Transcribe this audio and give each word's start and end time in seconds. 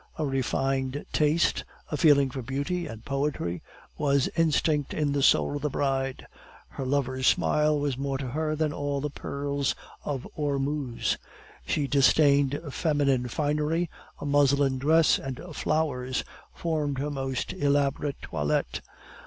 A 0.17 0.25
refined 0.25 1.05
taste, 1.13 1.63
a 1.91 1.95
feeling 1.95 2.31
for 2.31 2.41
beauty 2.41 2.87
and 2.87 3.05
poetry, 3.05 3.61
was 3.99 4.29
instinct 4.35 4.95
in 4.95 5.11
the 5.11 5.21
soul 5.21 5.55
of 5.57 5.61
the 5.61 5.69
bride; 5.69 6.25
her 6.69 6.87
lover's 6.87 7.27
smile 7.27 7.79
was 7.79 7.99
more 7.99 8.17
to 8.17 8.29
her 8.29 8.55
than 8.55 8.73
all 8.73 8.99
the 8.99 9.11
pearls 9.11 9.75
of 10.03 10.27
Ormuz. 10.35 11.19
She 11.67 11.85
disdained 11.85 12.59
feminine 12.73 13.27
finery; 13.27 13.91
a 14.19 14.25
muslin 14.25 14.79
dress 14.79 15.19
and 15.19 15.39
flowers 15.55 16.23
formed 16.51 16.97
her 16.97 17.11
most 17.11 17.53
elaborate 17.53 18.19
toilette. 18.23 18.81